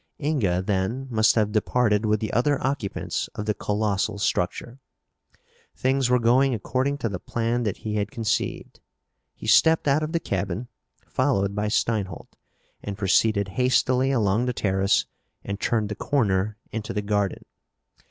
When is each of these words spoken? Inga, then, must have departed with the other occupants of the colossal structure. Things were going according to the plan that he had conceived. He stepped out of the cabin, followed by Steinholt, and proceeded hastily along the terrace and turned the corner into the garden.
Inga, 0.19 0.63
then, 0.63 1.05
must 1.11 1.35
have 1.35 1.51
departed 1.51 2.07
with 2.07 2.21
the 2.21 2.33
other 2.33 2.59
occupants 2.65 3.27
of 3.35 3.45
the 3.45 3.53
colossal 3.53 4.17
structure. 4.17 4.79
Things 5.75 6.09
were 6.09 6.17
going 6.17 6.55
according 6.55 6.97
to 6.97 7.07
the 7.07 7.19
plan 7.19 7.61
that 7.65 7.77
he 7.85 7.97
had 7.97 8.09
conceived. 8.09 8.79
He 9.35 9.45
stepped 9.45 9.87
out 9.87 10.01
of 10.01 10.11
the 10.11 10.19
cabin, 10.19 10.69
followed 11.05 11.53
by 11.53 11.67
Steinholt, 11.67 12.35
and 12.81 12.97
proceeded 12.97 13.49
hastily 13.59 14.09
along 14.09 14.47
the 14.47 14.53
terrace 14.53 15.05
and 15.43 15.59
turned 15.59 15.89
the 15.89 15.95
corner 15.95 16.57
into 16.71 16.93
the 16.93 17.03
garden. 17.03 17.45